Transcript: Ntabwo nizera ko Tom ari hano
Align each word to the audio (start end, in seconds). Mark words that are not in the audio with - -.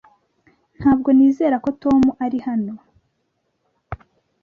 Ntabwo 0.79 1.09
nizera 1.17 1.55
ko 1.63 1.69
Tom 1.81 2.01
ari 2.25 2.37
hano 2.47 2.73